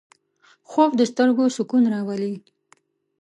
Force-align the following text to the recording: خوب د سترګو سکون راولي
خوب 0.69 0.91
د 0.99 1.01
سترګو 1.11 1.45
سکون 1.55 1.83
راولي 1.93 2.33